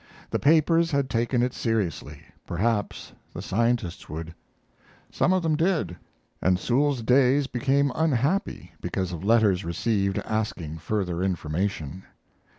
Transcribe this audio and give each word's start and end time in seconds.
The 0.31 0.39
papers 0.39 0.89
had 0.89 1.11
taken 1.11 1.43
it 1.43 1.53
seriously; 1.53 2.23
perhaps 2.47 3.13
the 3.35 3.41
scientists 3.43 4.09
would. 4.09 4.33
Some 5.11 5.31
of 5.31 5.43
them 5.43 5.55
did, 5.55 5.95
and 6.41 6.57
Sewall's 6.57 7.03
days 7.03 7.45
became 7.45 7.91
unhappy 7.93 8.71
because 8.81 9.11
of 9.11 9.23
letters 9.23 9.63
received 9.63 10.17
asking 10.25 10.79
further 10.79 11.21
information. 11.21 12.01